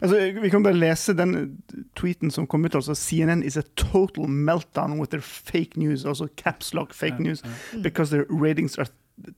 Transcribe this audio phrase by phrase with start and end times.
[0.00, 1.58] Altså, vi kan bare lese den
[1.96, 2.74] tweeten som kom ut.
[2.74, 7.42] altså CNN is a total meltdown with their fake news, altså caps lock fake news,
[7.82, 8.86] because their ratings are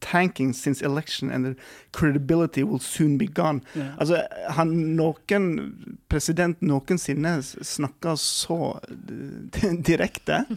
[0.01, 1.57] tanking since election and their
[1.93, 3.61] credibility will soon be gone.
[3.75, 3.95] Yeah.
[3.99, 10.45] Altså, han, noen president noensinne snakka så eh, direkte.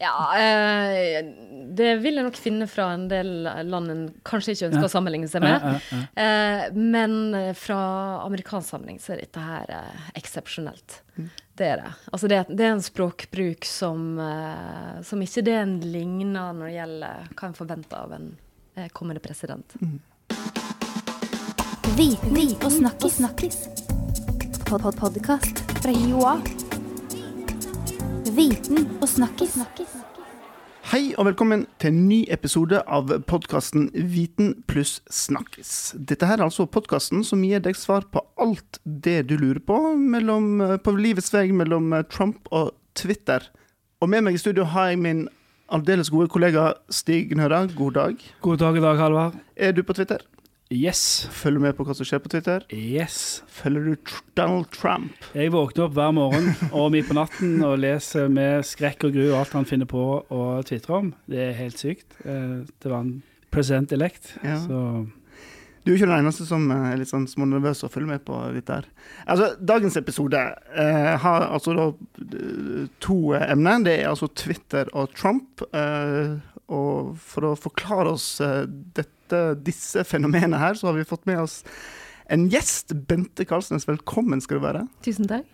[0.00, 1.24] Ja, eh,
[1.74, 4.86] det vil jeg nok finne fra en del land en kanskje ikke ønsker Ja.
[4.86, 5.58] å sammenligne seg med.
[5.58, 6.22] Ja, ja, ja.
[6.22, 7.78] Eh, men eh, fra
[8.24, 11.00] amerikansk sammenheng så er dette her eh, eksepsjonelt.
[11.58, 11.90] Det er det.
[12.12, 16.76] Altså det, det er en språkbruk som, eh, som ikke det en ligner når det
[16.76, 18.28] gjelder hva en forventer av en
[18.76, 19.74] eh, kommende president.
[21.98, 23.18] Viten og snakkis.
[23.18, 23.58] snakkis.
[24.68, 26.67] Pod -pod Podkast fra Joa.
[28.38, 29.56] Viten og snakkis.
[30.92, 35.72] Hei og velkommen til en ny episode av podkasten Viten pluss snakkis.
[35.98, 39.80] Dette her er altså podkasten som gir deg svar på alt det du lurer på
[39.98, 43.42] mellom, på livets vei mellom Trump og Twitter.
[43.98, 45.26] Og med meg i studio har jeg min
[45.74, 47.64] aldeles gode kollega Stig Nøra.
[47.74, 48.26] God dag.
[48.46, 49.42] God dag i dag, Halvard.
[49.56, 50.22] Er du på Twitter?
[50.70, 51.00] Yes.
[51.32, 52.64] Følger med på hva som skjer på Twitter?
[52.76, 53.42] Yes.
[53.48, 55.14] Følger du Donald Trump?
[55.32, 59.30] Jeg våkner opp hver morgen og midt på natten og leser med skrekk og gru
[59.38, 61.08] alt han finner på å tvitre om.
[61.30, 62.18] Det er helt sykt.
[62.24, 63.14] Eh, Det var en
[63.50, 64.58] president elect, Ja.
[64.60, 65.08] så
[65.86, 68.36] Du er ikke den eneste som eh, er litt sånn smånervøs og følger med på
[68.52, 68.68] dette.
[68.82, 68.84] her.
[69.26, 70.36] Altså, dagens episode
[70.76, 71.86] eh, har altså da
[72.28, 73.80] eh, to emner.
[73.86, 75.62] Det er altså Twitter og Trump.
[75.72, 76.36] Eh,
[76.68, 79.08] og for å forklare oss eh, dette,
[79.64, 81.60] disse fenomenene her, så har vi fått med oss
[82.28, 82.94] en gjest.
[83.08, 84.86] Bente Karlsnes, velkommen skal du være.
[85.06, 85.46] Tusen takk.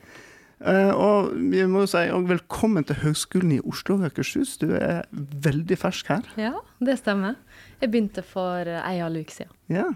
[0.65, 4.55] Uh, og vi må jo si og velkommen til Høgskolen i Oslo og Akershus.
[4.63, 6.29] Du er veldig fersk her.
[6.41, 7.37] Ja, det stemmer.
[7.83, 9.53] Jeg begynte for ei halv uke siden.
[9.69, 9.91] Ja.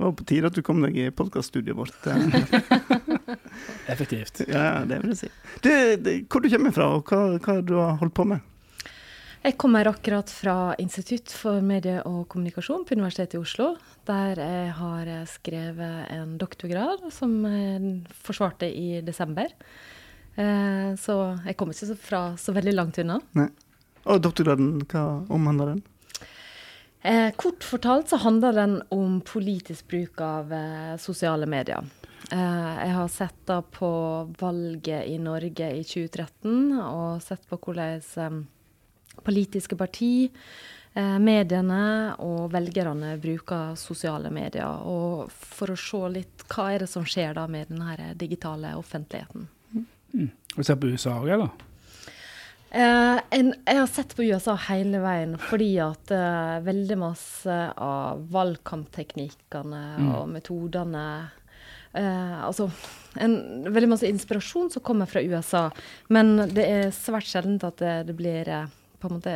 [0.00, 2.06] Det var på tide at du kom deg i podkaststudioet vårt.
[2.08, 3.00] eh.
[3.92, 4.42] effektivt.
[4.48, 5.30] Ja, det vil jeg si.
[5.60, 8.40] Du, det, hvor du kommer fra, og hva, hva du har holdt på med?
[9.40, 13.70] Jeg kommer akkurat fra Institutt for medie og kommunikasjon på Universitetet i Oslo,
[14.04, 17.94] der jeg har eh, skrevet en doktorgrad som jeg
[18.26, 19.48] forsvarte i desember.
[20.36, 21.16] Eh, Så
[21.46, 23.16] jeg kommer ikke fra så veldig langt unna.
[24.04, 25.82] Og doktorgraden, hva omhandler den?
[27.00, 31.80] Eh, Kort fortalt så handler den om politisk bruk av eh, sosiale medier.
[32.28, 33.88] Eh, jeg har sett da på
[34.36, 38.42] valget i Norge i 2013, og sett på hvordan eh,
[39.24, 40.30] politiske parti,
[40.94, 44.84] eh, mediene og velgerne bruker sosiale medier.
[44.86, 49.48] Og for å se litt hva er det som skjer da med den digitale offentligheten.
[50.10, 51.50] Har du sett på USA òg, eller?
[52.70, 58.20] Eh, en, jeg har sett på USA hele veien fordi at eh, veldig masse av
[58.30, 59.80] valgkampteknikkene
[60.14, 61.02] og metodene
[61.98, 62.68] eh, Altså
[63.18, 63.34] en,
[63.66, 65.64] veldig masse inspirasjon som kommer fra USA,
[66.14, 69.34] men det er svært sjelden at det, det blir eh, på en måte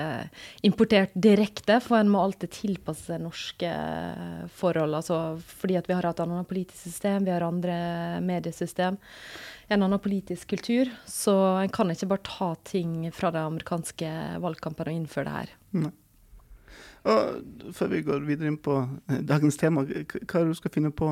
[0.67, 4.99] importert direkte, for en må alltid tilpasse seg norske eh, forhold.
[5.01, 5.19] Altså,
[5.63, 7.77] fordi vi har et annet politisk system, vi har andre
[8.25, 9.01] mediesystem,
[9.73, 10.93] en annen politisk kultur.
[11.09, 14.15] Så en kan ikke bare ta ting fra de amerikanske
[14.45, 15.55] valgkampene og innføre det her.
[17.05, 20.73] Og før vi går videre inn på eh, dagens tema, hva er det du skal
[20.73, 21.11] finne på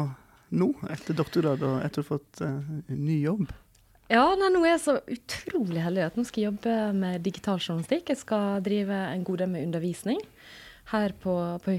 [0.53, 2.61] nå, etter doktorgrad og etter å ha fått uh,
[2.93, 3.53] ny jobb?
[4.12, 7.56] Ja, nei, nå er jeg så utrolig heldig at nå skal jeg jobbe med digital
[7.56, 8.11] journalistikk.
[8.12, 10.21] Jeg skal drive en god del med undervisning
[10.93, 11.33] her på,
[11.65, 11.77] på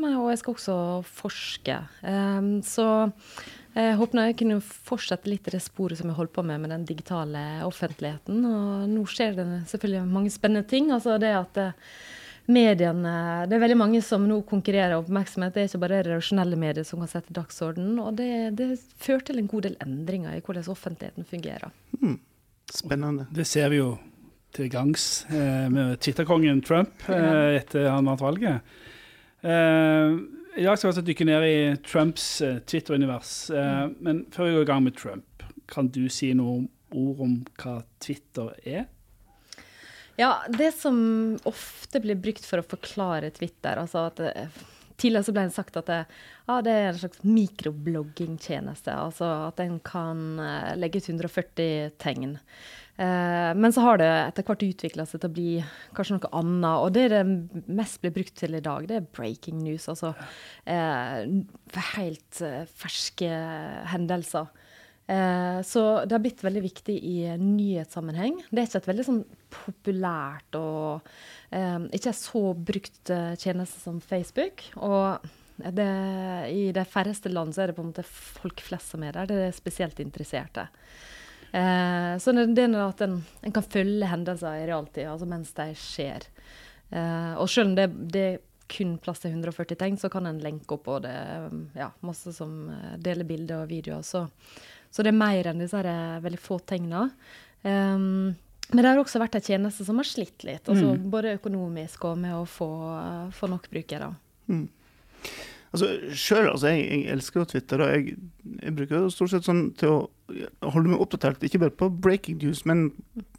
[0.00, 1.76] men- og jeg skal også forske.
[2.00, 3.12] Um, så
[3.74, 6.70] jeg håper jeg kunne fortsette litt i det sporet som jeg holdt på med med
[6.70, 8.40] den digitale offentligheten.
[8.46, 10.90] Og nå skjer det selvfølgelig mange spennende ting.
[10.90, 11.72] Altså det at eh,
[12.46, 13.14] mediene
[13.48, 15.54] Det er veldig mange som nå konkurrerer om oppmerksomhet.
[15.54, 17.94] Det er ikke bare redaksjonelle medier som kan sette dagsorden.
[18.02, 21.72] Og det, det fører til en god del endringer i hvordan offentligheten fungerer.
[22.72, 23.26] Spennende.
[23.32, 23.94] Det ser vi jo
[24.54, 28.76] til gangs eh, med Twitterkongen Trump eh, etter han vant valget.
[29.42, 30.14] Eh,
[30.56, 33.50] I dag skal vi altså dykke ned i Trumps eh, Twitter-univers.
[33.50, 37.38] Eh, men før vi går i gang med Trump, kan du si noen ord om
[37.58, 38.84] hva Twitter er?
[40.20, 40.98] Ja, det som
[41.48, 44.48] ofte blir brukt for å forklare Twitter altså at det,
[44.94, 45.96] Tidligere så ble det sagt at det,
[46.46, 48.92] ja, det er en slags mikrobloggingtjeneste.
[48.94, 52.36] Altså at en kan eh, legge ut 140 tegn.
[52.96, 55.48] Eh, men så har det etter hvert utvikla seg til å bli
[55.98, 56.84] kanskje noe annet.
[56.84, 57.24] Og det det
[57.66, 59.88] mest blir brukt til i dag, det er breaking news.
[59.90, 60.12] Altså
[60.62, 61.26] eh,
[61.96, 63.32] helt eh, ferske
[63.90, 64.46] hendelser.
[65.06, 68.38] Eh, så det har blitt veldig viktig i nyhetssammenheng.
[68.48, 69.22] Det er ikke et veldig sånn
[69.52, 71.10] populært og
[71.52, 74.64] eh, ikke så brukt eh, tjeneste som Facebook.
[74.80, 75.90] Og det,
[76.50, 79.28] I de færreste land så er det på en måte folk flest som er der.
[79.28, 80.68] Det er spesielt interesserte.
[81.54, 83.12] Så det, er at en,
[83.46, 86.24] en kan følge hendelser i realtid, altså mens de skjer.
[87.38, 88.24] Og selv om det, det
[88.74, 91.14] kun plass til 140 tegn, så kan en lenke opp, og det
[91.78, 94.02] ja, masse som deler bilder og videoer.
[94.02, 94.24] Så,
[94.94, 97.08] så det er mer enn disse her eh, veldig få tegna.
[97.66, 98.34] Um,
[98.70, 101.10] men det har også vært en tjeneste som har slitt litt, altså Mm.
[101.12, 102.68] både økonomisk og med å få,
[103.36, 104.12] få nok brukere.
[104.48, 104.68] Mm.
[105.74, 108.16] Altså, selv, altså, jeg, jeg elsker jo Twitter, og jeg,
[108.62, 112.38] jeg bruker jo stort sett sånn til å holde meg oppdatert, ikke bare på breaking
[112.38, 112.92] news, men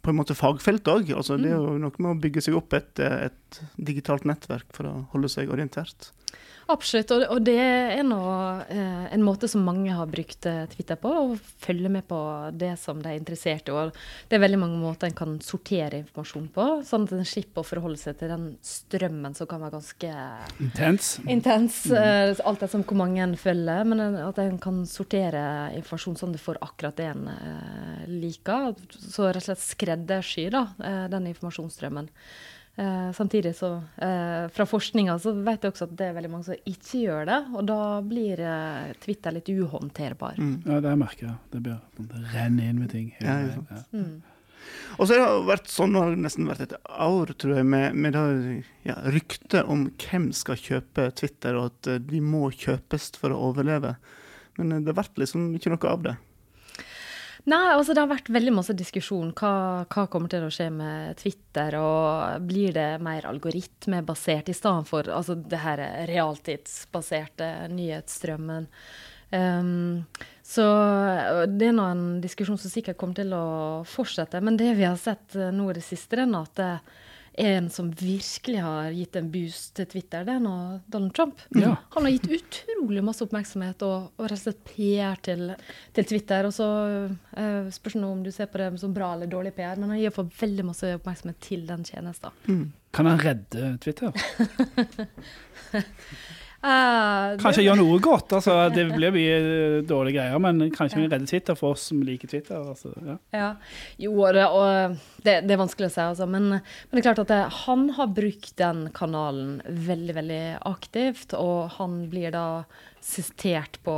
[0.04, 1.14] på en måte fagfelt òg.
[1.16, 4.90] Altså, det er jo noe med å bygge seg opp et, et digitalt nettverk for
[4.90, 6.10] å holde seg orientert.
[6.66, 8.18] Absolutt, og, og det er nå
[8.74, 12.18] eh, en måte som mange har brukt eh, Twitter på, å følge med på
[12.58, 13.74] det som de er interessert i.
[13.74, 13.94] Og
[14.26, 17.68] det er veldig mange måter en kan sortere informasjon på, sånn at en slipper å
[17.68, 20.10] forholde seg til den strømmen som kan være ganske
[20.66, 21.12] Intens.
[21.30, 25.44] intens, eh, alt etter hvor mange en følger, men at en kan sortere
[25.78, 28.74] informasjon sånn du får akkurat det en eh, liker.
[28.98, 32.10] Så rett og slett skreddersy da, eh, den informasjonsstrømmen.
[32.76, 36.44] Eh, samtidig så, eh, fra forskninga så vet jeg også at det er veldig mange
[36.44, 40.36] som ikke gjør det, og da blir eh, Twitter litt uhåndterbar.
[40.36, 40.56] Mm.
[40.66, 41.36] Ja, det merker jeg.
[41.54, 43.14] Det blir det renner inn med ting.
[43.24, 43.82] Ja, ja.
[43.96, 44.20] Mm.
[44.98, 47.68] Og så har det vært sånn, nå har det nesten vært et år, tror jeg,
[47.68, 48.26] med, med det
[48.88, 53.40] ja, ryktet om hvem skal kjøpe Twitter, og at eh, de må kjøpes for å
[53.50, 53.96] overleve.
[54.60, 56.16] Men eh, det ble liksom ikke noe av det.
[57.46, 59.28] Nei, altså det har vært veldig masse diskusjon.
[59.38, 61.76] Hva, hva kommer til å skje med Twitter?
[61.78, 68.66] Og blir det mer algoritmebasert i stedet for altså det her realtidsbaserte nyhetsstrømmen?
[69.30, 70.02] Um,
[70.46, 70.64] så
[71.50, 73.46] det er nå en diskusjon som sikkert kommer til å
[73.94, 74.42] fortsette.
[74.42, 77.05] Men det vi har sett eh, nå i det siste, er at er
[77.36, 81.40] en som virkelig har gitt en boost til Twitter, det er nå Donald Trump.
[81.56, 81.74] Ja.
[81.94, 85.42] Han har gitt utrolig masse oppmerksomhet og, og rett og slett PR til,
[85.96, 86.48] til Twitter.
[86.48, 86.68] Og så
[87.04, 90.00] uh, spørs det om du ser på det som bra eller dårlig PR, men han
[90.00, 92.30] gir fått veldig masse oppmerksomhet til den tjenesten.
[92.48, 92.66] Mm.
[92.96, 94.10] Kan han redde Twitter?
[96.66, 98.32] Eh, Kanskje gjøre noe godt.
[98.38, 102.00] altså Det blir mye eh, dårlige greier, men kanskje vi redder Twitter for oss som
[102.06, 102.58] liker Twitter.
[102.58, 103.16] altså, ja.
[103.36, 103.50] Ja.
[104.02, 106.26] Jo, det, og det, det er vanskelig å si, altså.
[106.30, 111.36] Men, men det er klart at det, han har brukt den kanalen veldig, veldig aktivt.
[111.38, 112.46] Og han blir da
[113.04, 113.96] sitert på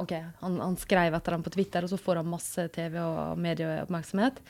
[0.00, 3.36] OK, han, han skrev etter ham på Twitter, og så får han masse TV- og
[3.42, 4.40] medieoppmerksomhet.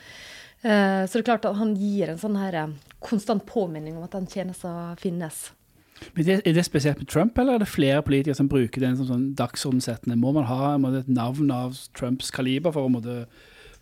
[0.63, 4.07] Uh, så det er klart at han gir en sånn her eh, konstant påminning om
[4.07, 5.49] at den tjenesten finnes.
[6.15, 8.97] Men det, Er det spesielt med Trump, eller er det flere politikere som bruker den
[8.97, 10.17] som sånn dagsordensettende?
[10.17, 13.27] Må man ha måtte, et navn av Trumps kaliber for å måtte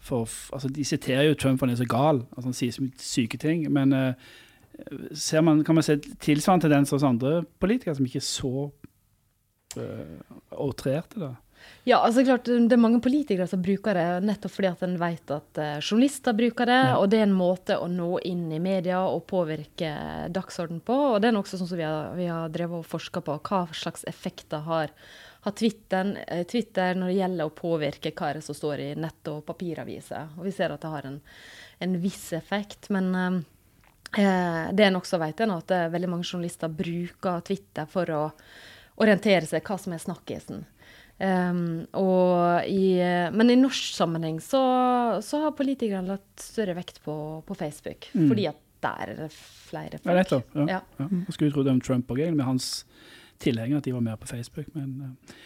[0.00, 2.82] for, altså De siterer jo Trump for han er så gal, altså han sier så
[2.82, 3.66] mye syke ting.
[3.72, 8.70] Men uh, man, kan man se tilsvarende tendenser hos andre politikere som ikke er så
[9.76, 11.34] uh, outrerte, da?
[11.84, 15.30] Ja, altså klart, Det er mange politikere som bruker det nettopp fordi at en vet
[15.32, 16.98] at eh, journalister bruker det, Ja.
[16.98, 19.90] og det er en måte å nå inn i media og påvirke
[20.30, 20.92] dagsorden på.
[21.14, 23.38] og Det er også sånn som vi har, vi har drevet og forska på.
[23.40, 24.90] Hva slags effekter har,
[25.42, 29.44] har Twitter, eh, Twitter når det gjelder å påvirke hva som står i nett- og
[29.46, 30.36] papiraviser.
[30.38, 31.20] Og Vi ser at det har en,
[31.80, 32.90] en viss effekt.
[32.90, 33.14] men...
[33.14, 33.40] eh,
[34.18, 38.32] Eh, det en også vet, er at veldig mange journalister bruker Twitter for å
[38.98, 40.64] orientere seg hva som er snakkisen.
[41.20, 42.96] Um, og i,
[43.36, 44.60] men i norsk sammenheng så,
[45.20, 48.06] så har politikerne lagt større vekt på, på Facebook.
[48.14, 48.28] Mm.
[48.30, 50.16] Fordi at der er det flere Ja, folk.
[50.16, 50.54] nettopp.
[50.56, 50.66] Ja.
[50.78, 50.80] Ja.
[51.02, 51.08] Ja.
[51.26, 52.70] Jeg skulle tro det om Trump òg, med hans
[53.44, 54.70] tilhengere, at de var mer på Facebook.
[54.74, 55.36] Men, eh,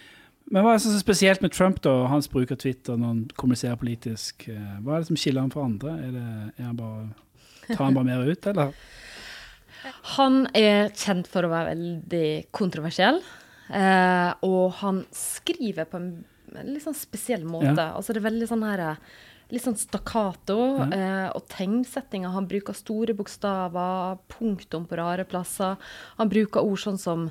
[0.54, 2.94] men hva er det som er spesielt med Trump, da, og hans bruk av Twitter
[3.00, 4.46] når han kommuniserer politisk?
[4.52, 5.98] eh, Hva er det som skiller han fra andre?
[6.06, 6.26] Er det,
[6.60, 7.08] er han bare,
[7.72, 8.74] tar han bare mer ut, eller?
[10.16, 13.18] Han er kjent for å være veldig kontroversiell.
[13.68, 16.10] Eh, og han skriver på en
[16.62, 17.76] litt sånn spesiell måte.
[17.78, 17.94] Ja.
[17.96, 19.06] Altså det er veldig sånn her eh,
[19.52, 20.56] Litt sånn stakkato.
[20.80, 20.86] Ja.
[20.96, 22.30] Eh, og tegnsettinga.
[22.32, 25.76] Han bruker store bokstaver, punktum på rare plasser.
[26.16, 27.26] Han bruker ord sånn som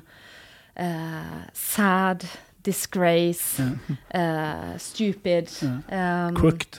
[0.78, 2.24] eh, sad,
[2.64, 3.66] disgrace,
[4.14, 5.50] eh, stupid.
[5.90, 6.28] Ja.
[6.30, 6.78] um, Crooked.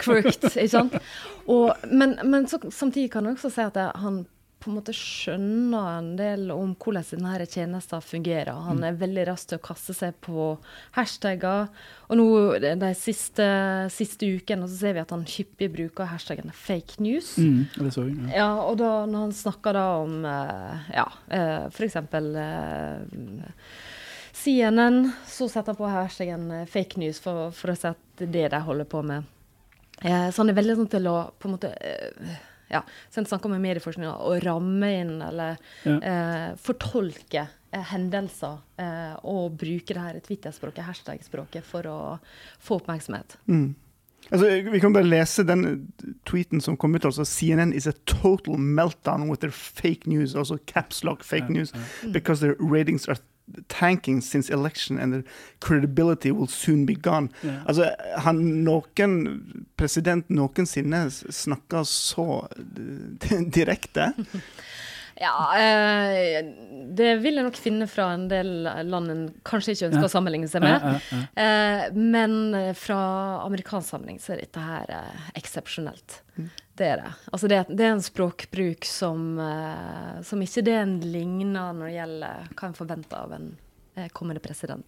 [0.00, 0.94] crooked, ikke sant?
[1.52, 4.22] Og, men men så, samtidig kan jeg også si at han
[4.58, 8.52] på en måte skjønner en del om hvordan denne tjenesten fungerer.
[8.66, 10.50] Han er veldig rask til å kaste seg på
[10.96, 11.68] hashtagger.
[12.08, 12.26] Og nå
[12.62, 13.46] de siste,
[13.94, 17.36] siste ukene så ser vi at han hyppig bruker hashtaggen fake news.
[17.38, 18.18] Mm, det så jeg.
[18.26, 18.34] Ja.
[18.42, 21.98] Ja, og da når han snakker da om eh, ja, uh, f.eks.
[22.10, 23.56] Uh,
[24.38, 28.46] CNN, så setter han på hashtaggen eh, fake news for, for å si at det
[28.52, 29.26] de holder på med.
[30.02, 32.36] Eh, så han er veldig sånn til å på en måte eh,
[32.68, 35.96] ja, så en snakker om medieforskning, å ramme inn eller Ja.
[35.98, 41.98] eh, fortolke eh, hendelser eh, og bruke det her Twitter-språket, hashtag-språket, for å
[42.60, 43.38] få oppmerksomhet.
[43.48, 43.74] Mm.
[44.30, 45.92] Altså, vi kan bare lese den
[46.28, 47.04] tweeten som kom ut.
[47.04, 51.72] altså CNN is a total meltdown with their fake news, altså caps lock fake news,
[52.12, 53.16] because their ratings are
[53.68, 55.24] tanking since election and
[55.60, 57.30] credibility will soon be gone.
[57.42, 57.62] Yeah.
[57.66, 59.18] Altså, han, noen
[59.76, 64.12] president noensinne snakker så eh, direkte.
[65.20, 66.46] Ja, eh,
[66.94, 70.48] det vil jeg nok finne fra en del land en kanskje ikke ønsker å sammenligne
[70.50, 70.82] seg med.
[71.38, 72.98] Eh, men eh, fra
[73.42, 74.86] amerikansk sammenheng så er dette her
[75.38, 76.22] eksepsjonelt.
[76.78, 77.12] Det er det.
[77.32, 79.40] Altså det, det er en språkbruk som,
[80.22, 83.46] som ikke det en ligner når det gjelder hva en forventer av en
[84.14, 84.86] kommende president.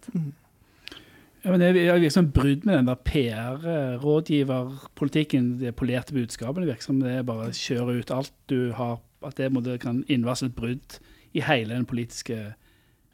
[1.41, 6.61] Ja, men det er liksom brudd med den der PR-rådgiverpolitikken, det polerte budskapet.
[6.61, 9.77] Det virker som det er bare å kjøre ut alt du har, at det måtte,
[9.81, 10.97] kan innvarsle et brudd
[11.37, 12.53] i hele den politiske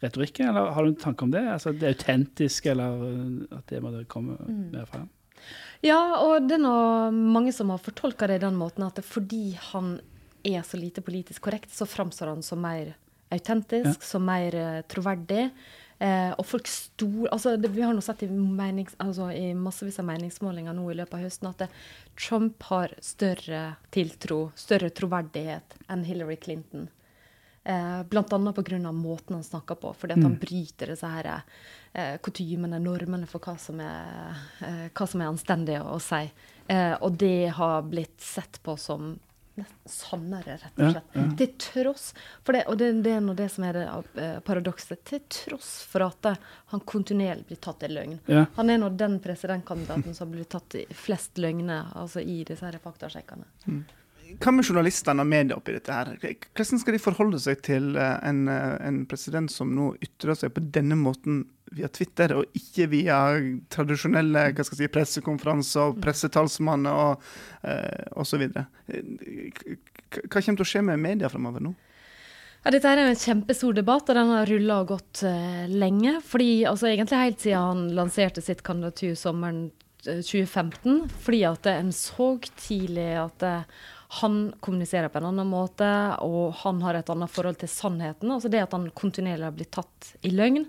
[0.03, 0.49] retorikken.
[0.49, 1.43] Eller har du en tanke om det?
[1.51, 5.07] Altså det autentiske, eller uh, at det måtte komme mer frem?
[5.85, 6.77] Ja, og det er nå
[7.13, 9.97] mange som har fortolka det i den måten at fordi han
[10.47, 12.95] er så lite politisk korrekt, så framstår han som mer
[13.33, 15.49] autentisk, som mer eh, troverdig.
[15.99, 19.97] Eh, og folk stor, altså det, Vi har nå sett i, menings, altså i massevis
[19.97, 21.69] av meningsmålinger nå i løpet av høsten at det,
[22.17, 23.63] Trump har større
[23.93, 26.87] tiltro, større troverdighet enn Hillary Clinton.
[27.67, 27.99] Eh,
[28.31, 28.91] annet pga.
[28.91, 31.41] måten han snakker på, fordi han bryter disse her,
[31.93, 36.31] eh, kutymene, normene for hva som er, eh, hva som er anstendig å si.
[36.69, 39.19] Eh, og det har blitt sett på som
[39.85, 41.37] sannere, rett og Ja, slett.
[41.39, 45.03] Til tross for det, og det, det er nå det som er det uh, paradokset,
[45.07, 46.35] til tross for at det,
[46.73, 48.17] han kontinuerlig blir tatt i løgn.
[48.31, 48.45] Ja.
[48.57, 52.79] Han er nå den presidentkandidaten som blir tatt i flest løgner altså i disse her
[52.83, 53.47] faktasjekkene.
[54.35, 56.13] Hva med journalistene og media oppi dette her?
[56.19, 60.53] Hvordan skal de forholde seg til eh, en, eh, en president som nå ytrer seg
[60.55, 63.17] på denne måten via Twitter, og ikke via
[63.73, 67.25] tradisjonelle hva skal jeg si, pressekonferanser og pressetalsmann og
[67.67, 68.45] uh, osv.?
[68.47, 71.73] Hva kommer til å skje med media fremover nå?
[72.63, 76.17] Ja, dette er en kjempestor debatt, og den har rulla og gått uh, lenge.
[76.25, 79.69] fordi altså Egentlig helt siden han lanserte sitt kandidatur sommeren
[80.07, 81.05] eh, 2015.
[81.23, 85.87] Fordi at en så tidlig at eh, han kommuniserer på en annen måte,
[86.23, 88.31] og han har et annet forhold til sannheten.
[88.31, 90.63] Altså det at han kontinuerlig har blitt tatt i løgn.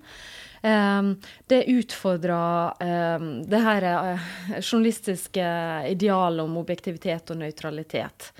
[0.58, 1.12] Um,
[1.46, 4.24] det utfordrer um, det her eh,
[4.58, 5.44] journalistiske
[5.86, 8.32] idealet om objektivitet og nøytralitet.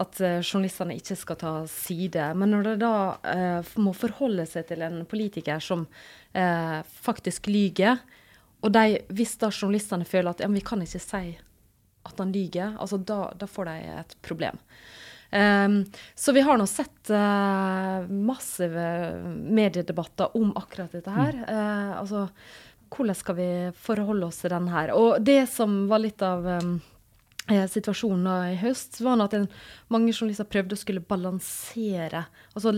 [0.00, 2.30] At eh, journalistene ikke skal ta side.
[2.40, 2.94] Men når de da
[3.28, 5.88] eh, må forholde seg til en politiker som
[7.00, 7.96] faktisk lyger,
[8.60, 11.22] og de, hvis da journalistene føler at ja, vi kan ikke si
[12.06, 14.60] at han lyger, altså da, da får de et problem.
[15.30, 15.84] Um,
[16.14, 18.86] så vi har nå sett uh, massive
[19.26, 21.40] mediedebatter om akkurat dette her.
[21.48, 22.26] Uh, altså,
[22.94, 23.48] hvordan skal vi
[23.88, 24.94] forholde oss til den her?
[24.94, 26.76] Og det som var litt av um,
[27.46, 29.48] situasjonen i høst, var at en,
[29.92, 32.72] mange journalister prøvde å skulle balansere altså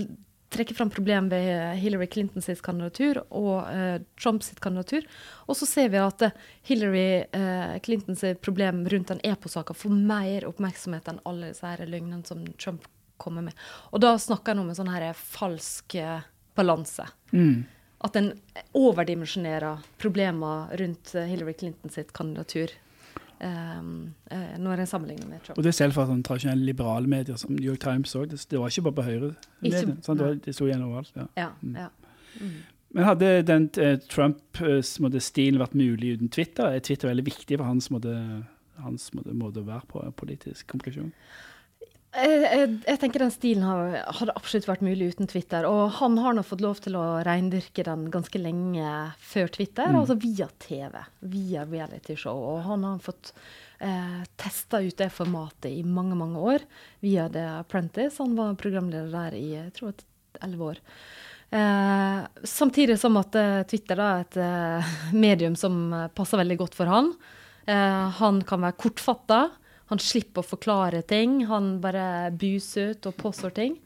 [0.54, 5.04] trekke fram problem ved Hillary Clintons kandidatur og eh, Trumps kandidatur.
[5.46, 6.36] Og så ser vi at eh,
[6.68, 12.24] Hillary eh, Clintons problem rundt den EPO-saka får mer oppmerksomhet enn alle disse her løgnene
[12.28, 12.88] som Trump
[13.18, 13.56] kommer med.
[13.92, 16.24] Og da snakker en om en sånn her falsk eh,
[16.58, 17.06] balanse.
[17.32, 17.66] Mm.
[18.06, 18.32] At en
[18.78, 22.72] overdimensjonerer problemer rundt eh, Hillary Clintons kandidatur.
[23.40, 25.58] Um, eh, når en sammenligner med Trump.
[25.58, 28.32] Og det selv for sånn tradisjonelle liberale medier som New York Times òg.
[28.32, 29.28] Det, det var ikke bare på høyre.
[29.62, 31.12] Medier, sånn, Det, det sto igjen overalt.
[31.14, 31.28] Ja.
[31.38, 31.52] Ja,
[31.84, 31.88] ja.
[32.96, 36.72] Men hadde den eh, Trumps måte, stilen vært mulig uten Twitter?
[36.72, 38.16] Er Twitter veldig viktig for hans måte,
[38.82, 40.02] hans måte, måte å være på?
[40.18, 41.12] Politisk konklusjon?
[42.08, 45.66] Jeg, jeg, jeg tenker den stilen har, hadde absolutt vært mulig uten Twitter.
[45.68, 50.16] Og han har nå fått lov til å reindyrke den ganske lenge før Twitter, altså
[50.20, 50.96] via TV.
[51.28, 52.40] Via realityshow.
[52.54, 53.34] Og han har fått
[53.84, 56.66] eh, testa ut det formatet i mange, mange år
[57.04, 58.16] via The Apprentice.
[58.22, 60.06] Han var programleder der i jeg tror
[60.40, 60.82] elleve år.
[61.50, 64.98] Eh, samtidig som at eh, Twitter da, er et eh,
[65.28, 67.12] medium som eh, passer veldig godt for han.
[67.68, 69.46] Eh, han kan være kortfatta.
[69.88, 71.42] Han slipper å forklare ting.
[71.48, 73.78] Han bare buser ut og påstår ting.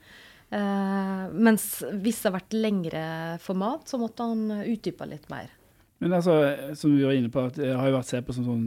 [0.53, 1.67] Eh, mens
[2.03, 3.05] hvis det har vært lengre
[3.43, 5.53] format, så måtte han utdype litt mer.
[6.03, 6.35] Men altså,
[6.75, 8.67] som vi var inne på, at det har jo vært sett på som sånn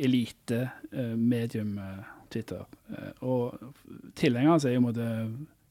[0.00, 1.76] elite-medium,
[2.32, 2.64] Twitter.
[2.88, 3.72] Eh, og
[4.18, 5.08] tilhengerne er jo en måte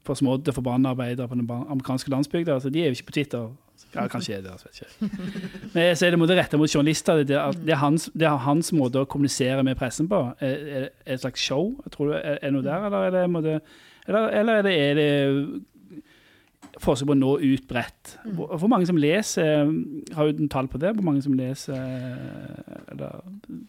[0.07, 2.53] forsmådde, forbanna arbeidere på den amerikanske landsbygda.
[2.53, 3.51] Altså, de er jo ikke på Twitter.
[3.95, 5.09] Ja, kanskje er det, altså, vet ikke.
[5.73, 7.23] Men så er det måte retta mot journalister.
[7.23, 10.21] Det er, det, er hans, det er hans måte å kommunisere med pressen på.
[10.39, 11.73] Er, er det et slags show?
[11.91, 13.57] Tror du, er, er det noe der, eller er det, måte,
[14.07, 15.11] eller, eller er det, er det
[16.81, 18.15] forsøk på å nå ut bredt?
[18.23, 19.67] Hvor, hvor mange som leser
[20.15, 20.93] Har du tall på det?
[20.95, 21.75] Hvor mange som leser
[22.91, 23.21] eller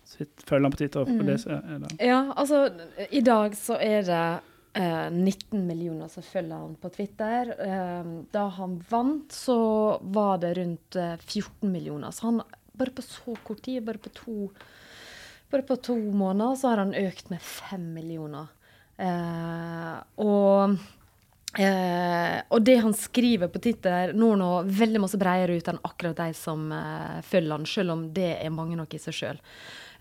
[0.08, 1.58] sitt, følger han på Twitter og leser?
[1.76, 1.98] Eller?
[1.98, 2.68] Ja, altså
[3.10, 7.52] i dag så er det eh, 19 millioner som følger han på Twitter.
[7.61, 9.59] Eh, da han vant, så
[10.02, 12.11] var det rundt eh, 14 millioner.
[12.11, 12.41] Så han,
[12.73, 14.49] bare på så kort tid, bare på to,
[15.52, 18.50] bare på to måneder, så har han økt med 5 millioner.
[18.97, 20.81] Eh, og
[21.59, 26.23] Eh, og det han skriver på Twitter, når nå veldig masse bredere ut enn akkurat
[26.23, 29.43] de som eh, følger han, selv om det er mange nok i seg sjøl.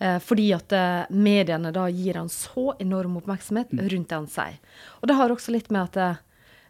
[0.02, 4.58] Eh, fordi at eh, mediene da gir han så enorm oppmerksomhet rundt det han sier.
[5.00, 6.24] Og det har også litt med at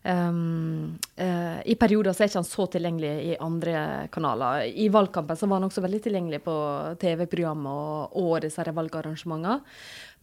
[0.04, 4.66] um, uh, I perioder så er ikke han så tilgjengelig i andre kanaler.
[4.68, 6.56] I valgkampen så var han også veldig tilgjengelig på
[7.00, 9.62] TV-program og, og disse valgarrangementene.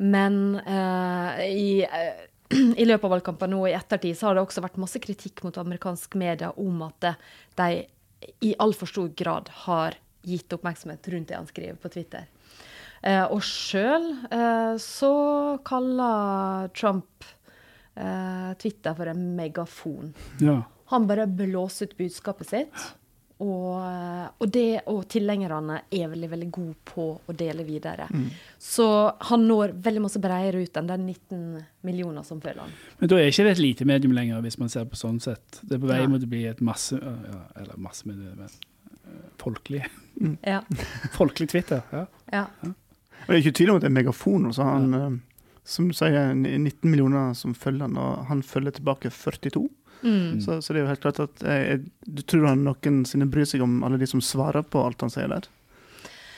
[0.04, 2.26] Men uh, i uh,
[2.82, 5.56] i løpet av valgkampen nå i ettertid så har det også vært masse kritikk mot
[5.60, 7.14] amerikansk media om at
[7.56, 7.86] de
[8.44, 9.96] i altfor stor grad har
[10.28, 12.28] gitt oppmerksomhet rundt det han skriver på Twitter.
[13.02, 15.12] Eh, og sjøl eh, så
[15.66, 17.26] kaller Trump
[17.94, 20.14] eh, Twitter for en megafon.
[20.42, 20.62] Ja.
[20.92, 22.88] Han bare blåser ut budskapet sitt.
[23.38, 23.76] Og,
[24.42, 28.08] og det og tilhengerne er veldig veldig gode på å dele videre.
[28.58, 28.86] Så
[29.28, 31.44] han når veldig masse bredere ut enn de 19
[31.86, 32.72] millioner som følger han.
[32.98, 35.60] Men da er ikke det et lite medium lenger, hvis man ser på sånn sett.
[35.62, 36.08] Det er på vei Ja.
[36.10, 39.84] mot å bli et masse ja, Eller masse med det, men folkelig.
[40.18, 40.34] Mm.
[40.42, 40.58] Ja.
[41.20, 41.86] Folkelig Twitter.
[41.94, 42.06] ja.
[42.32, 42.46] ja.
[43.28, 44.46] Og det er ikke tvil om at det er megafon.
[44.48, 44.64] Også.
[44.64, 45.08] Han, ja.
[45.68, 49.66] som du sier, 19 millioner som følger han, og han følger tilbake 42.
[50.00, 50.40] Mm.
[50.40, 53.64] Så, så det er jo helt klart at jeg, Du tror han noensinne bryr seg
[53.64, 55.48] om alle de som svarer på alt han sier der?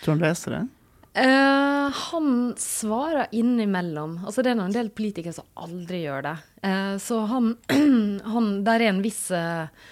[0.01, 0.63] Tror han leser det?
[1.11, 4.21] Uh, han svarer innimellom.
[4.25, 6.37] Altså, det er en del politikere som aldri gjør det.
[6.65, 7.55] Uh, så han,
[8.35, 9.91] han Der er en viss eh, eh,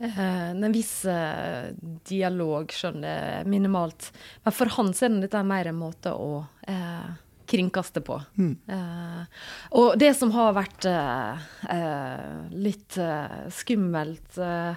[0.00, 1.72] en viss eh,
[2.08, 4.10] dialog, skjønner jeg, minimalt.
[4.44, 7.10] Men for han er det dette mer en måte å eh,
[7.50, 8.16] kringkaste på.
[8.38, 8.56] Mm.
[8.66, 9.44] Eh,
[9.76, 14.74] og det som har vært eh, eh, litt eh, skummelt eh,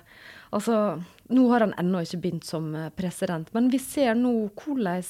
[0.53, 1.01] Altså,
[1.33, 5.07] nå har han ennå ikke begynt som eh, president, men vi ser nå hvordan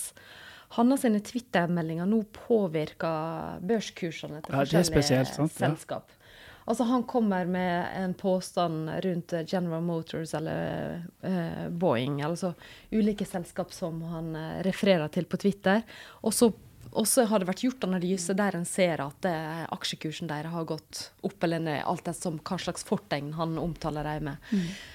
[0.77, 6.07] hans Twitter-meldinger nå påvirker børskursene til Ja, forskjellige spesielt, selskap.
[6.07, 6.22] Ja.
[6.65, 12.53] Altså Han kommer med en påstand rundt eh, General Motors eller eh, Boeing, altså
[12.91, 15.81] ulike selskap som han eh, refererer til på Twitter.
[16.23, 20.69] Og så har det vært gjort analyse der en ser at eh, aksjekursen deres har
[20.69, 24.53] gått opp eller ned, alt etter som hva slags fortegn han omtaler dem med.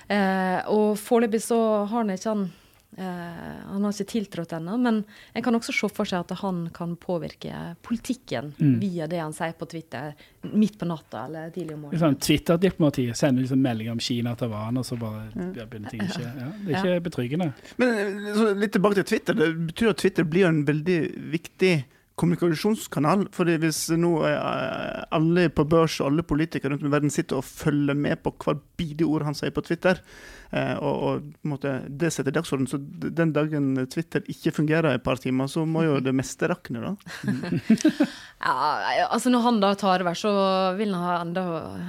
[0.09, 2.48] Eh, og foreløpig så har han ikke han
[2.96, 6.64] eh, Han har ikke tiltrådt ennå, men en kan også se for seg at han
[6.74, 10.14] kan påvirke politikken via det han sier på Twitter
[10.48, 12.01] midt på natta eller tidlig om morgenen.
[12.05, 13.09] Sånn Twitter-diplomati.
[13.18, 16.24] Sender liksom meldinger om Kina til Taiwan, og så bare ja, begynner ting ikke.
[16.24, 17.53] Ja, det er ikke betryggende.
[17.83, 19.38] Men eh, så litt tilbake til Twitter.
[19.38, 21.01] Det betyr at Twitter blir en veldig
[21.35, 21.77] viktig
[22.18, 23.29] kommunikasjonskanal.
[23.35, 27.38] fordi hvis nå eh, alle på børs og alle politikere rundt om i verden sitter
[27.38, 30.03] og følger med på hver bidige ord han sier på Twitter,
[30.48, 35.04] og, og på måte, det setter dagsorden, så den dagen Twitter ikke fungerer i et
[35.04, 36.94] par timer, så må jo det meste rakne, da.
[38.38, 40.30] Ja, altså Når han da tar over, så
[40.78, 41.44] vil han ha enda,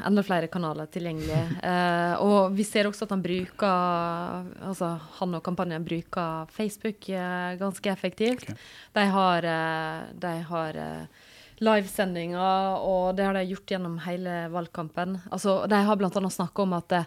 [0.09, 1.45] enda flere kanaler tilgjengelig.
[1.69, 4.87] Eh, og vi ser også at han bruker Altså
[5.19, 8.47] han og kampanjen bruker Facebook eh, ganske effektivt.
[8.47, 8.55] Okay.
[8.95, 11.27] De har, eh, de har eh,
[11.59, 15.19] livesendinger, og det har de gjort gjennom hele valgkampen.
[15.29, 16.09] Altså, de har bl.a.
[16.09, 16.97] snakka om at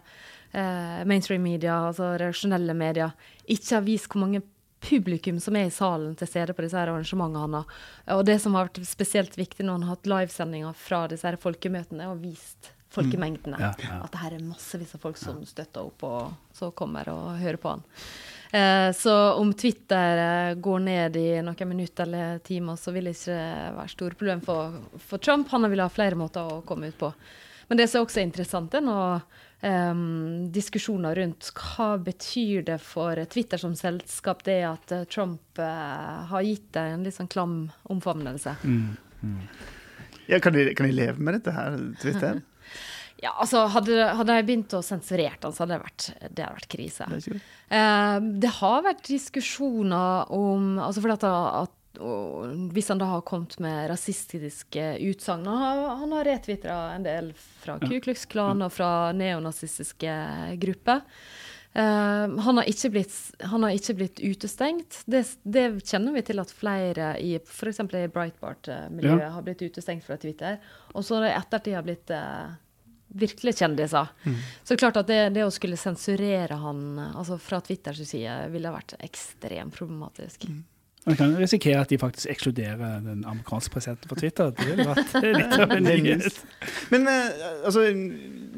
[0.52, 4.42] eh, mainstream media, altså reaksjonelle medier, ikke har vist hvor mange
[4.82, 7.62] publikum som er i salen til stede på disse her arrangementene.
[8.16, 11.38] Og det som har vært spesielt viktig når han har hatt livesendinger fra disse her
[11.40, 13.56] folkemøtene, å vist folkemengdene.
[13.60, 13.98] Ja, ja.
[14.04, 17.60] At det her er massevis av folk som støtter opp og så kommer og hører
[17.60, 17.84] på han.
[18.52, 23.14] Eh, så om Twitter eh, går ned i noen minutter eller timer, så vil det
[23.16, 23.38] ikke
[23.78, 25.48] være store problem for, for Trump.
[25.54, 27.08] Han vil ha flere måter å komme ut på.
[27.70, 28.98] Men det som også er interessant, er nå
[29.62, 36.22] em, diskusjoner rundt hva betyr det for Twitter som selskap det at eh, Trump uh,
[36.30, 37.56] har gitt det en litt sånn klam
[37.92, 38.56] omfavnelse.
[40.30, 42.42] Ja, kan, de, kan de leve med dette her, Twitter?
[43.22, 46.56] Ja, altså Hadde, hadde jeg begynt å sensurere den, så hadde det vært, det hadde
[46.56, 47.06] vært krise.
[47.12, 47.42] Det det.
[47.78, 51.28] Eh, det har vært diskusjoner om altså fordi at,
[51.62, 57.32] at og hvis han da har kommet med rasistiske utsagn Han har, retvitra en del
[57.36, 60.14] fra Ku Klux Klan og fra neonazistiske
[60.62, 61.02] grupper.
[61.72, 65.02] Eh, han, har ikke blitt, han har ikke blitt utestengt.
[65.04, 67.80] Det, det kjenner vi til at flere i f.eks.
[67.84, 70.60] i Breitbart-miljøet har blitt utestengt fra Twitter.
[70.96, 72.52] Og så i ettertid har blitt eh,
[73.12, 74.12] virkelig kjendiser.
[74.24, 78.36] Så det er klart at det, det å skulle sensurere han altså fra Twitters side
[78.52, 80.48] ville vært ekstremt problematisk.
[81.04, 84.52] Man kan risikere at de faktisk ekskluderer den amerikanske presidenten på Twitter.
[84.54, 86.38] Det ville vært litt av en nyhet.
[86.94, 87.88] Men eh, altså,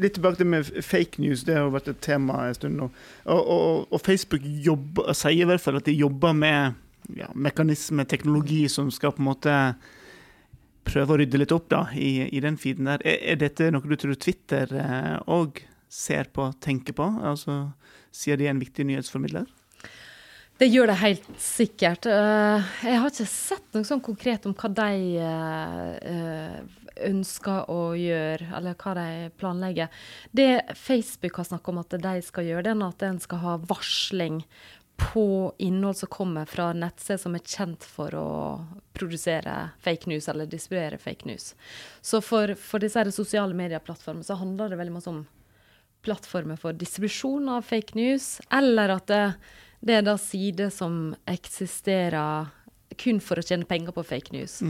[0.00, 1.46] litt tilbake til med fake news.
[1.48, 2.90] Det har jo vært et tema en stund nå.
[3.24, 6.76] Og, og, og Facebook jobber, sier i hvert fall at de jobber med
[7.16, 9.58] ja, mekanisme, teknologi, som skal på en måte
[10.84, 13.00] prøve å rydde litt opp da, i, i den feeden der.
[13.08, 14.68] Er, er dette noe du tror Twitter
[15.24, 17.08] òg ser på, tenker på?
[17.24, 17.62] Altså,
[18.14, 19.48] Sier de er en viktig nyhetsformidler?
[20.64, 22.06] Det gjør det helt sikkert.
[22.08, 27.80] Eh, jeg har ikke sett noe sånn konkret om hva de eh, eh, ønsker å
[28.00, 29.98] gjøre, eller hva de planlegger.
[30.32, 33.58] Det Facebook har snakket om at de skal gjøre, det er at en skal ha
[33.60, 34.38] varsling
[35.02, 35.26] på
[35.66, 38.30] innhold som kommer fra nettsted som er kjent for å
[38.96, 41.50] produsere fake news eller distribuere fake news.
[42.00, 45.20] Så for, for disse sosiale medieplattformene så handler det veldig mye om
[46.08, 49.22] plattformer for distribusjon av fake news, eller at det,
[49.84, 52.52] det er da sider som eksisterer
[53.00, 54.60] kun for å tjene penger på fake news.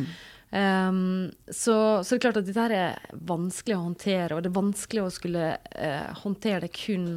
[0.54, 4.58] Um, så, så det er klart at dette er vanskelig å håndtere, og det er
[4.58, 7.08] vanskelig å skulle uh, håndtere det kun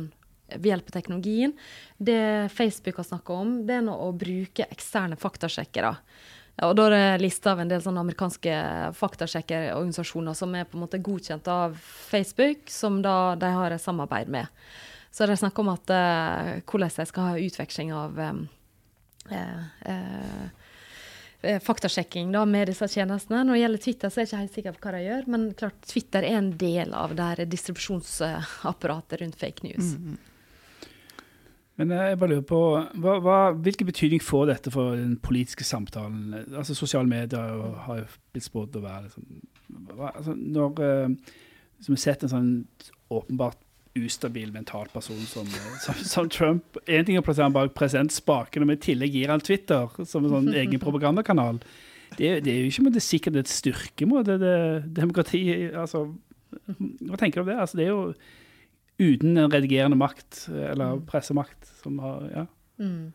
[0.47, 1.53] ved hjelp av teknologien.
[1.97, 5.93] Det Facebook har snakka om, det er nå å bruke eksterne faktasjekkere.
[6.65, 8.53] Og da er det lista av en del sånne amerikanske
[8.97, 14.31] faktasjekkerorganisasjoner som er på en måte godkjent av Facebook, som da de har et samarbeid
[14.33, 14.49] med.
[15.17, 18.43] Så det er snakk om at uh, hvordan jeg skal ha utveksling av um,
[19.31, 20.67] uh, uh,
[21.65, 23.41] faktasjekking da, med disse tjenestene.
[23.47, 25.45] Når det gjelder Twitter, så er jeg ikke helt sikker på hva de gjør, men
[25.57, 29.95] klart Twitter er en del av det distribusjonsapparatet rundt fake news.
[31.77, 32.61] Men eh, jeg bare lurer på,
[33.01, 36.33] hva, hva, Hvilken betydning får dette for den politiske samtalen?
[36.47, 39.27] Altså Sosiale medier har jo blitt spådd å være liksom,
[39.93, 41.35] hva, altså, Når eh,
[41.85, 42.51] som har sett en sånn
[43.13, 43.61] åpenbart
[44.05, 45.49] ustabil mental person som,
[45.83, 49.33] som, som Trump En ting er å plassere han bak presidentspakene, men i tillegg gir
[49.33, 51.61] han Twitter som en sånn egen propagandakanal.
[52.15, 56.07] Det, det er jo ikke med det sikkert et styrkemåte, det, det demokratiet altså,
[56.77, 57.59] Hva tenker du om det?
[57.59, 58.13] Altså, det er jo
[58.97, 62.47] uten en redigerende makt, eller pressemakt, som har Ja.
[62.77, 63.13] Mm.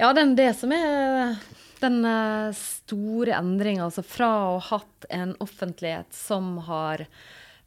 [0.00, 1.36] Ja, det er det som er
[1.82, 3.86] den eh, store endringa.
[3.88, 7.06] Altså fra å ha hatt en offentlighet som har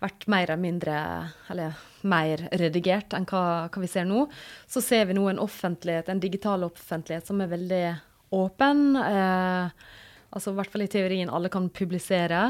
[0.04, 0.96] vært mer eller mindre
[1.52, 4.26] eller mer redigert enn hva, hva vi ser nå,
[4.70, 7.84] så ser vi nå en offentlighet, en digital offentlighet som er veldig
[8.36, 8.84] åpen.
[9.00, 9.70] Eh,
[10.36, 12.42] altså i hvert fall i teorien alle kan publisere.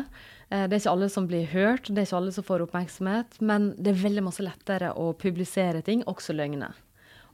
[0.50, 3.40] Eh, det er ikke alle som blir hørt, det er ikke alle som får oppmerksomhet,
[3.42, 6.76] men det er veldig masse lettere å publisere ting, også løgner.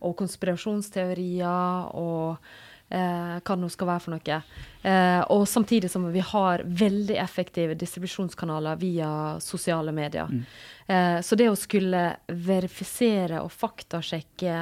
[0.01, 2.53] Og konspirasjonsteorier og
[2.91, 4.41] eh, hva det nå skal være for noe.
[4.81, 9.09] Eh, og samtidig som vi har veldig effektive distribusjonskanaler via
[9.43, 10.29] sosiale medier.
[10.31, 10.45] Mm.
[10.91, 14.55] Eh, så det å skulle verifisere og faktasjekke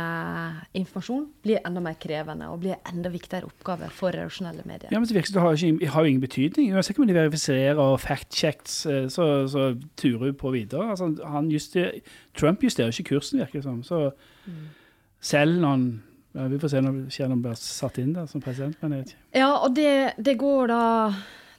[0.77, 4.91] informasjon blir enda mer krevende og blir enda viktigere oppgave for redaksjonelle medier.
[4.91, 6.73] Ja, men det har, ikke, har jo ingen betydning.
[6.75, 10.91] Uansett om de verifiserer og fact-checks, eh, så, så turer vi på videre.
[10.91, 11.95] Altså, han juster,
[12.37, 13.81] Trump justerer ikke kursen, virker det som.
[13.87, 14.11] Så
[15.23, 15.89] selv når han
[16.31, 19.13] ja, Vi får se når han blir satt inn der som president, men jeg vet
[19.13, 19.27] ikke.
[19.41, 20.83] Ja, og det, det går da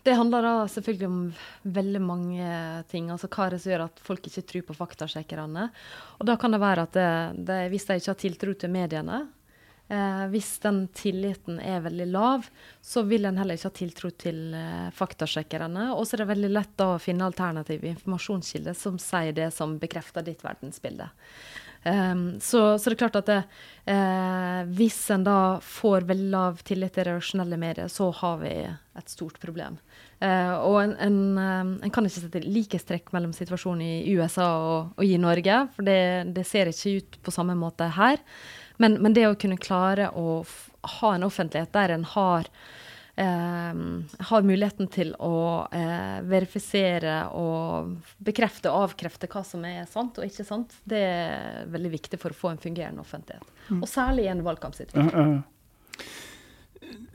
[0.03, 1.19] Det handler da selvfølgelig om
[1.63, 2.53] veldig mange
[2.89, 3.11] ting.
[3.13, 5.67] Altså hva er det som gjør at folk ikke tror på faktasjekkerne?
[6.17, 7.11] Og da kan det være at det,
[7.51, 9.19] det, hvis de ikke har tiltro til mediene,
[9.93, 12.49] eh, hvis den tilliten er veldig lav,
[12.81, 15.91] så vil en heller ikke ha tiltro til eh, faktasjekkerne.
[15.93, 19.77] Og så er det veldig lett da å finne alternative informasjonskilder som sier det som
[19.83, 21.11] bekrefter ditt verdensbilde.
[21.85, 23.39] Um, så, så det er klart at det,
[23.89, 29.13] eh, hvis en da får veldig lav tillit til redaksjonelle medier, så har vi et
[29.13, 29.79] stort problem.
[30.21, 34.91] Eh, og en, en, eh, en kan ikke sette likhetstrekk mellom situasjonen i USA og,
[35.01, 36.03] og i Norge, for det,
[36.37, 38.21] det, ser ikke ut på samme måte her.
[38.81, 40.43] Men, men det å kunne klare å
[41.01, 42.53] ha en offentlighet der en har
[43.19, 50.25] har muligheten til å eh, verifisere og bekrefte og avkrefte hva som er sant og
[50.25, 53.45] ikke sant, det er veldig viktig for å få en fungerende offentlighet.
[53.81, 55.11] Og særlig i en valgkampsituasjon.
[55.11, 56.09] Ja, ja.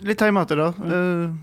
[0.06, 0.70] Litt hjemme da.
[0.70, 1.34] Eh,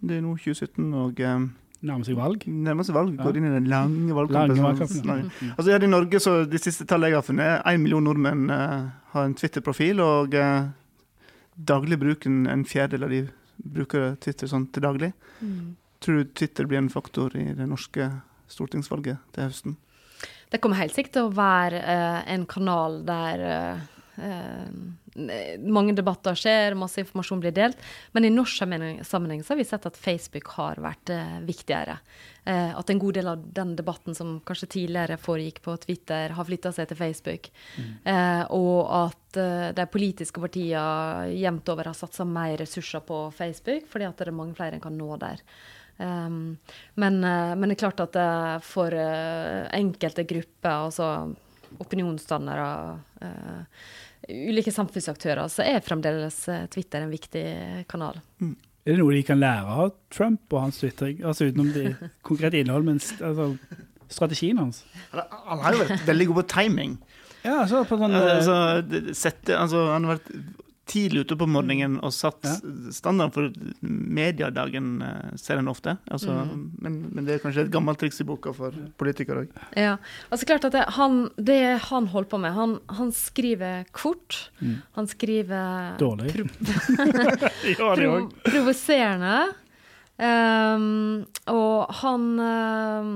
[0.00, 1.48] Det er nå 2017, og eh,
[1.80, 2.44] Nærmer seg valg.
[2.44, 3.16] nærmer seg valg.
[3.16, 4.58] Går inn i den lange Lange valgkampen.
[4.60, 5.14] valgkampen, ja.
[5.16, 5.52] Nei.
[5.56, 8.90] Altså, I Norge så de siste tallene jeg har funnet, er én million nordmenn uh,
[9.14, 10.68] har en Twitter-profil, og uh,
[11.56, 13.22] daglig bruker en, en fjerdedel av de
[13.64, 15.12] bruker Twitter sånn til daglig.
[15.40, 15.76] Mm.
[16.00, 18.08] Tror du Twitter blir en faktor i det norske
[18.50, 19.76] stortingsvalget til høsten?
[20.50, 24.70] Det kommer helt sikkert til å være uh, en kanal der uh,
[25.14, 27.80] mange debatter skjer, masse informasjon blir delt.
[28.12, 28.62] Men i norsk
[29.06, 31.96] sammenheng, så har vi sett at Facebook har vært eh, viktigere.
[32.44, 36.48] Eh, at en god del av den debatten som kanskje tidligere foregikk på Twitter, har
[36.48, 37.50] flytta seg til Facebook.
[38.04, 44.08] Eh, og at de politiske partiene jevnt over har satsa mer ressurser på Facebook, fordi
[44.08, 45.42] at det er mange flere en kan nå der.
[46.00, 46.56] Um,
[46.98, 48.16] men, men det er klart at
[48.64, 51.10] for enkelte grupper, altså
[51.78, 53.62] opinionsdannere, eh,
[54.30, 57.44] ulike samfunnsaktører, så er fremdeles eh, Twitter en viktig
[57.90, 58.20] kanal.
[58.40, 61.94] Er det noe de kan lære av Trump og hans Twitter, Altså utenom det
[62.26, 63.50] konkrete innhold, men altså,
[64.08, 64.82] strategien hans?
[65.12, 66.96] Han har jo vært veldig god på timing.
[67.44, 70.32] Ja, altså på sånn Altså, eh, altså, sette, altså, han har vært
[70.90, 72.56] tidlig ute på morgenen og satt Ja.
[72.92, 73.50] standarden for
[73.86, 75.94] mediadagen, eh, ser en ofte.
[76.10, 76.34] Altså,
[76.82, 79.54] men, men det er kanskje et gammelt triks i boka for politikere òg.
[79.78, 79.96] Ja,
[80.30, 84.50] altså klart at det, han, det han holder på med, han, han skriver kort.
[84.60, 84.76] Mm.
[84.98, 86.34] Han skriver Dårlig.
[86.34, 86.48] pro-
[87.70, 88.14] ja, pro
[88.50, 89.36] provoserende.
[90.20, 93.14] Um, og han ehm,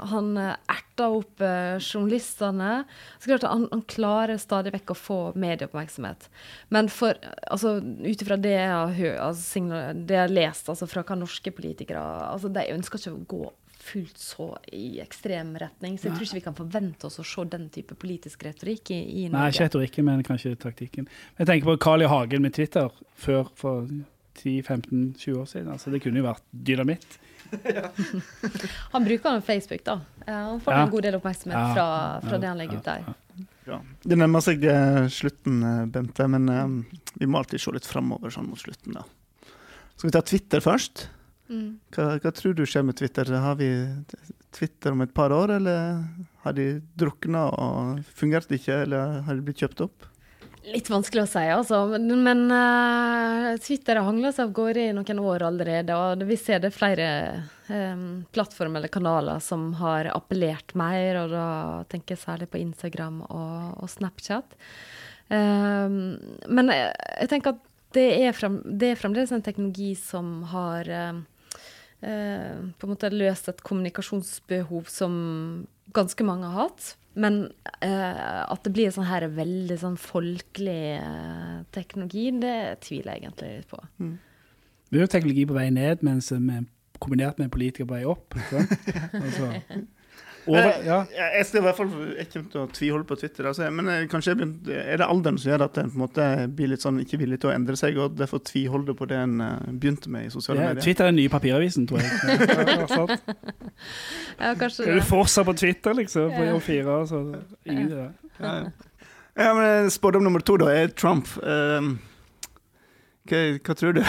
[0.00, 2.84] han eh, erter opp eh, journalistene.
[3.18, 6.28] Så klart han, han klarer stadig vekk å få medieoppmerksomhet.
[6.74, 7.18] Men for,
[7.52, 12.50] altså, ut ifra det altså, det jeg har lest altså, fra hva norske politikere altså,
[12.52, 13.50] De ønsker ikke å gå
[13.82, 15.96] fullt så i ekstrem retning.
[15.98, 19.00] Så jeg tror ikke vi kan forvente oss å se den type politisk retorikk i,
[19.24, 21.10] i Nei, ikke retorikken, men kanskje taktikken.
[21.40, 22.10] Jeg tenker på Carl I.
[22.12, 23.90] Hagen med Twitter før for
[24.38, 25.72] 10-15-20 år siden.
[25.74, 27.18] Altså, det kunne jo vært dynamitt.
[28.92, 30.00] Han bruker jo Facebook, da.
[30.26, 30.82] Han får Ja.
[30.82, 31.74] en god del oppmerksomhet Ja.
[31.74, 32.38] fra, fra Ja.
[32.38, 33.14] det han legger ut der.
[33.66, 33.80] Ja.
[34.02, 38.30] Det nærmer seg eh, slutten, eh, Bente, men um, vi må alltid se litt framover
[38.30, 38.92] sånn mot slutten.
[38.94, 39.04] da.
[39.96, 41.06] Skal vi ta Twitter først?
[41.50, 41.76] Mm.
[41.92, 43.24] Hva, hva tror du skjer med Twitter?
[43.38, 43.68] Har vi
[44.52, 46.04] Twitter om et par år, eller
[46.42, 50.08] har de drukna og fungerte ikke, eller har de blitt kjøpt opp?
[50.62, 51.78] Litt vanskelig å si, altså.
[51.90, 55.96] Men, men uh, Twitter har hangla seg av gårde i noen år allerede.
[55.96, 57.08] Og vi ser det er flere
[57.66, 61.18] um, plattformer eller kanaler som har appellert mer.
[61.24, 61.48] Og da
[61.90, 64.54] tenker jeg særlig på Instagram og, og Snapchat.
[65.32, 65.98] Um,
[66.46, 66.94] men jeg,
[67.24, 71.24] jeg tenker at det er, frem, det er fremdeles en teknologi som har um,
[72.06, 75.18] uh, på en måte løst et kommunikasjonsbehov som
[75.96, 76.92] ganske mange har hatt.
[77.12, 77.42] Men
[77.84, 83.50] uh, at det blir sånn her veldig sånn folkelig uh, teknologi, det tviler jeg egentlig
[83.58, 83.80] litt på.
[84.92, 86.64] Vi har jo teknologi på vei ned, mens vi er
[87.02, 88.38] kombinert med politikere på vei opp.
[89.22, 89.50] Altså,
[90.46, 90.96] over, ja.
[91.14, 93.46] Jeg, jeg, skal i hvert fall, jeg kommer til å tviholde på Twitter.
[93.50, 96.02] Altså, men eh, kanskje jeg begynt, er det alderen som gjør at en på en
[96.02, 96.26] måte
[96.58, 99.36] blir litt sånn ikke villig til å endre seg, og derfor tviholder på det en
[99.44, 100.86] eh, begynte med i sosiale Ja, medier?
[100.86, 102.10] Twitter er den nye papiravisen, tror jeg.
[104.42, 104.92] Ja, kanskje det.
[104.92, 106.30] Er du fortsatt på Twitter, liksom?
[106.32, 106.54] På Ja.
[106.56, 106.96] år fire?
[107.06, 107.20] Så
[107.66, 108.08] ingen det.
[108.40, 108.70] Ja, ja.
[109.38, 111.28] ja, men Spådom nummer to da er Trump.
[111.42, 111.98] Um,
[113.30, 114.02] hva, hva tror du?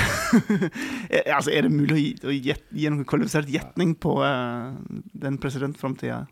[1.13, 4.73] Er- altså, er det mulig å gi, å gi, gi noen kvalifisert gjetning på uh,
[5.13, 6.23] den presidentframtida?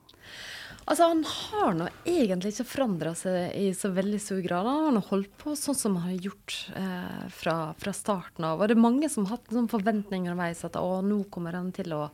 [0.90, 4.66] Altså, han har nå egentlig ikke forandra seg i så veldig stor grad.
[4.66, 8.60] Han har holdt på sånn som han har gjort eh, fra, fra starten av.
[8.60, 11.70] Og det er mange som har hatt sånn forventninger underveis at å, nå kommer han
[11.76, 12.08] til å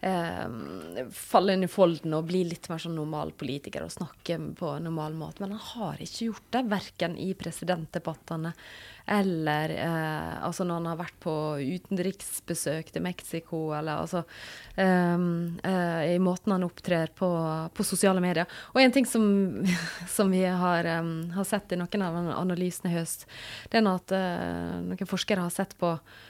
[0.00, 4.74] eh, falle inn i folden og bli litt mer sånn normal politiker og snakke på
[4.84, 5.42] normal måte.
[5.44, 8.54] Men han har ikke gjort det, verken i presidentdebattene
[9.08, 14.20] eller eh, altså når han har vært på utenriksbesøk til Mexico, eller altså
[14.76, 17.30] ehm, eh, I måten han opptrer på,
[17.72, 18.44] på sosiale medier.
[18.74, 19.24] Og en ting som,
[20.16, 23.24] som vi har, em, har sett i noen av analysene i høst,
[23.72, 26.27] det er at eh, noen forskere har sett på eh,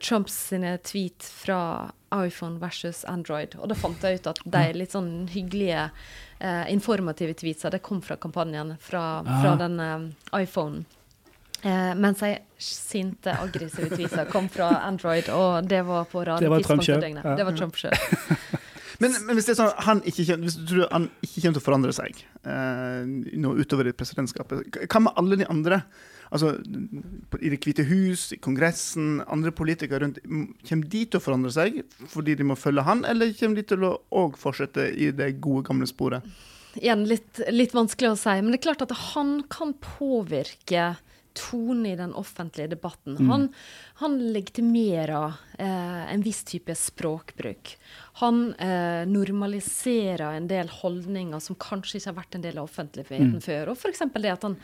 [0.00, 3.56] Trumps sine tweet fra iPhone versus Android.
[3.58, 5.90] Og da fant jeg ut at de litt sånn hyggelige,
[6.38, 9.56] eh, informative tweetsa, det kom fra kampanjen fra, fra Ah.
[9.56, 10.84] den eh, iPhonen.
[11.62, 16.88] Eh, mens de sinte, aggressive tweetsa kom fra Android, og det var på rare tidspunkt
[16.88, 17.36] i døgnet.
[17.36, 17.96] Det var Trump sjøl.
[19.02, 21.66] Men, men hvis det sånn han ikke hvis du tror han ikke kommer til å
[21.66, 25.82] forandre seg eh, nå utover i presidentskapet, hva med alle de andre?
[26.34, 26.56] Altså,
[27.38, 30.18] I Det hvite hus, i Kongressen, andre politikere rundt.
[30.66, 33.86] Kommer de til å forandre seg fordi de må følge han, eller kommer de til
[33.86, 36.26] å òg fortsette i det gode, gamle sporet?
[36.76, 40.96] Igjen litt, litt vanskelig å si, men det er klart at han kan påvirke
[41.36, 43.16] tonen i den offentlige debatten.
[43.28, 43.48] Han,
[44.00, 47.76] han legitimerer eh, en viss type språkbruk.
[48.16, 53.42] Han eh, normaliserer en del holdninger som kanskje ikke har vært en del av offentligheten
[53.44, 53.72] før.
[53.72, 54.00] Og f.eks.
[54.14, 54.56] det at han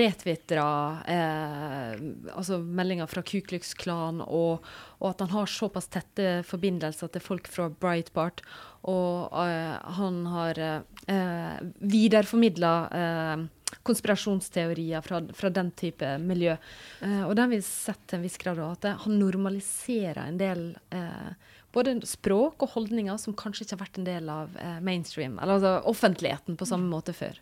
[0.00, 2.02] retvitrer eh,
[2.34, 4.66] altså meldinger fra Ku Klux Klan, og,
[4.98, 8.42] og at han har såpass tette forbindelser til folk fra Breitbart.
[8.90, 13.46] Og eh, han har eh, videreformidla eh,
[13.86, 16.56] konspirasjonsteorier fra, fra den type miljø.
[17.00, 20.42] Eh, og det har vi sett til en viss grad òg, at han normaliserer en
[20.42, 24.78] del eh, både språk og holdninger som kanskje ikke har vært en del av eh,
[24.84, 27.38] mainstream, eller altså offentligheten på samme måte før.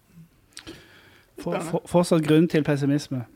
[1.40, 3.24] For, for, fortsatt grunn til pessimisme.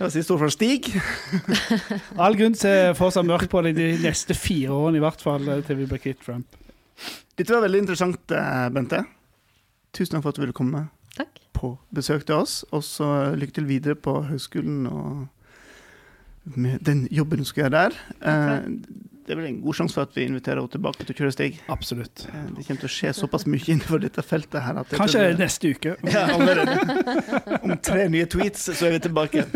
[0.00, 0.86] Det var siste ord fra Stig.
[2.24, 5.60] All grunn til fortsatt mørkt på det de neste fire årene, i hvert fall, eh,
[5.66, 6.56] til vi blir kvitt Trump.
[7.36, 9.02] Dette var veldig interessant, eh, Bente.
[9.92, 10.86] Tusen takk for at du ville komme
[11.18, 11.42] Takk.
[11.52, 12.62] på besøk til oss.
[12.72, 15.28] Og så lykke til videre på høgskolen og
[16.56, 18.00] med den jobben du skal gjøre der.
[18.24, 18.70] Eh,
[19.26, 21.32] det er vel en god sjanse for at vi inviterer henne tilbake til å kjøre
[21.36, 21.58] Stig.
[21.70, 22.24] Absolutt.
[22.30, 24.78] Eh, Det kommer til å skje såpass mye innenfor dette feltet her.
[24.80, 25.96] At Kanskje det- neste uke.
[26.14, 27.60] Ja, allerede.
[27.62, 29.46] Om tre nye tweets, så er vi tilbake.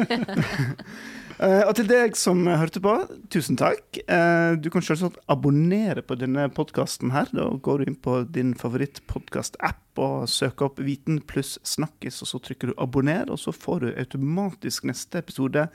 [1.42, 2.92] Eh, og til deg som hørte på,
[3.34, 3.98] tusen takk.
[4.06, 7.26] Eh, du kan selvsagt abonnere på denne podkasten her.
[7.34, 12.38] Da går du inn på din favorittpodkast-app og søker opp Viten pluss Snakkis, og så
[12.38, 15.66] trykker du abonner, og så får du automatisk neste episode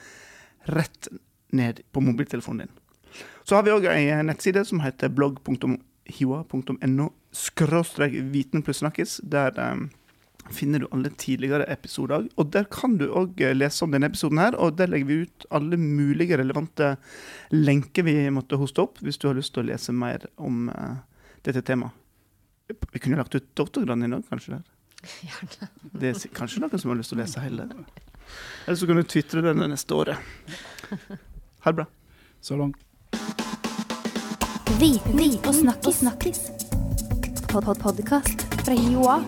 [0.71, 1.11] rett
[1.51, 2.78] ned på mobiltelefonen din.
[3.43, 9.19] Så har vi òg ei nettside som heter blogg.hiwa.no skråstrek viten pluss snakkis.
[9.23, 9.75] Der eh,
[10.53, 12.27] finner du alle tidligere episoder.
[12.37, 15.45] Og der kan du òg lese om denne episoden her, og der legger vi ut
[15.55, 16.95] alle mulige relevante
[17.53, 20.97] lenker vi måtte hoste opp, hvis du har lyst til å lese mer om eh,
[21.47, 21.95] dette temaet.
[22.93, 24.59] Vi kunne lagt ut doktorgraden din òg, kanskje.
[24.59, 24.75] der.
[25.99, 27.65] Det er kanskje noen som har lyst til å lese hele.
[28.67, 30.21] Eller så kan du tvitre den det neste året.
[31.65, 31.87] Ha det bra.
[32.45, 32.77] Så langt.
[34.79, 35.95] Viten og snakkis.
[35.95, 36.39] snakkis.
[37.49, 39.19] Pod -pod Podkast fra Joa.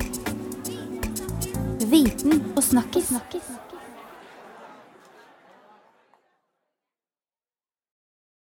[1.91, 3.07] Viten og snakkis.
[3.07, 3.60] snakkis.